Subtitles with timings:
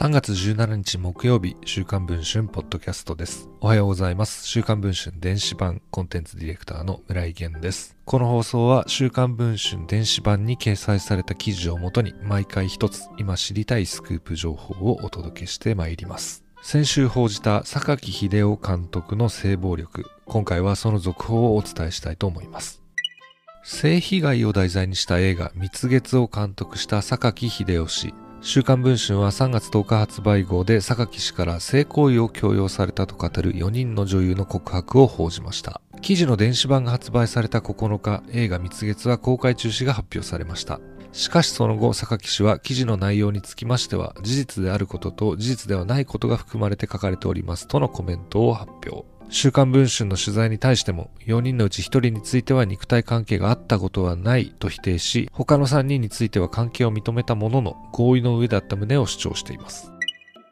[0.00, 3.50] 3月17日木曜日、週刊文春ポッドキャストです。
[3.60, 4.48] おはようございます。
[4.48, 7.98] 週刊文春電子版コンテンツディレクターの村井源です。
[8.06, 16.44] この放送は週刊文春電子版に掲載された記事をもとに毎回一つ今知りたいスクープ情報をお届けしてまいります。
[16.62, 20.06] 先週報じた榊秀夫監督の性暴力。
[20.24, 22.80] 今回はその続報をお伝えしたいと思います。
[23.64, 28.14] 性被害を題材にした映画蜜月を監督した榊秀夫氏。
[28.42, 35.82] 週刊文春は3月10日発売号で榊氏から性行為を強要されたと語る4人の女優の告白を報じました。
[36.00, 40.80] 記事の電子版が発売された9日、映画蜜月は公開中止が発表されました。
[41.12, 49.04] しかしその後、榊氏は記事の内容につきましては、事実であることと事実ではないことが含まれて書かれておりますとのコメントを発表。
[49.30, 59.92] 週刊文春の取材に対しても、4人のうち1人については肉体関係があったことはないと否定し、他の3人については関係を認めたものの合意の上だった旨を主張しています。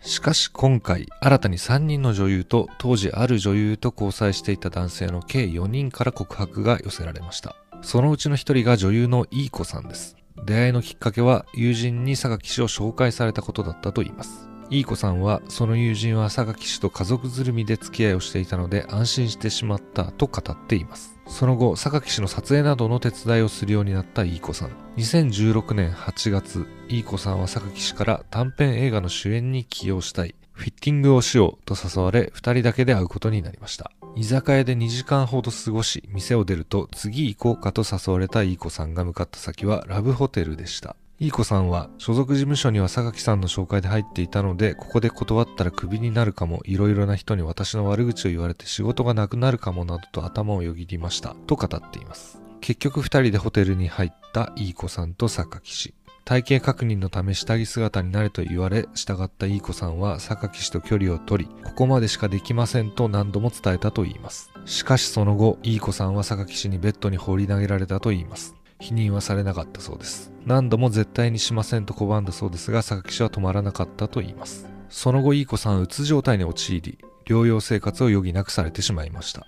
[0.00, 7.56] しかし今回、新たに3人の女優と当時ある女優と交際していた男性の計4人から告白が寄せられました。
[7.82, 10.16] そのうちの1人が女優のいい子さんです。
[10.46, 14.49] 出会いのきっかけは友人に榊氏を紹介されたことだったといいます。
[14.70, 21.18] いい子さんは、その友人は榊氏と家族ぐるみで付き合いをしていたので安心してしまったと語っています。
[21.26, 24.70] その後、榊氏の撮影などの手伝いをするようになったいい子さん。
[24.96, 30.36] 2016年8月、いい子さんは榊氏から短編映画の主演に起用したい。
[30.52, 33.90] フィッティングをしようと誘われ、二人だけで会うことになりました。
[34.14, 40.94] 居酒屋で2時間ほど過ごし、店を出ると次行こうかと誘われたいい子さんが向かった先はラブホテルでした。
[41.20, 52.40] いい子さんは所属事務所には榊さんの紹介で入っていたので、ここで断ったらクビになるかも、いろいろな人に私の悪口を言われて仕事がなくなるかもなどと頭をよぎりました、と語っています。
[52.62, 55.92] 結局二人でホテルに入ったいい子さんと榊氏。
[56.24, 64.50] 体型確認のため下着姿になれと言われ、従ったいい子さんは榊氏と距離を取り、ここまでしかできませんと何度も伝えたと言います。
[64.64, 68.54] しかしその後、いい子さんは榊氏にベッドに放り投げられたと言います。
[68.80, 70.32] 否認はされなかったそうです。
[70.46, 74.68] 何度も絶対にしませんと拒んだそうですが、榊氏は止まらなかったと言います。
[74.88, 79.46] その後、いい子さんうつ状態に陥り、療養生活を余儀なくされてしまいました。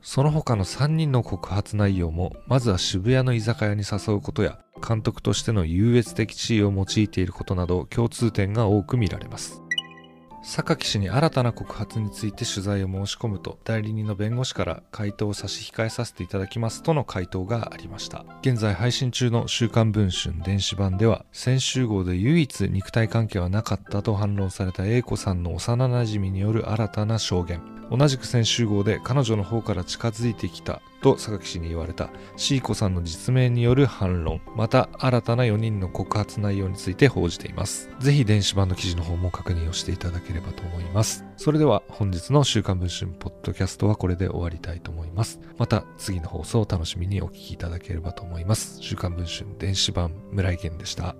[0.00, 9.63] その他の3人の告発内容も、まずは渋谷の居酒屋に誘うことや、監督としての優越的地位を用いていることなど共通点が多く見られます。
[10.44, 18.26] 榊氏に新たな告発について取材を申し込むと、代理人の弁護士から回答を差し控えさせていただきますとの回答がありました。
[18.42, 27.62] 現在配信中の週刊文春電子版では、先週号で唯一肉体関係はなかったと反論された A 子さんの幼馴染による新たな証言。
[27.90, 37.90] 同じく先週号で彼女の方から近づいてきたと榊氏に言われたシーコさんの実名による反論、また新たな4人の告発内容について報じています。
[37.98, 41.26] ぜひ電子版の記事の方も確認をしていただければと思います。
[41.36, 45.40] それでは本日の週刊文春ポッドキャストはこれで終わりたいと思います。
[45.58, 48.78] また次の放送を楽しみにお聞きいただければと思います。
[48.80, 51.14] 週刊文春電子版村井源でした。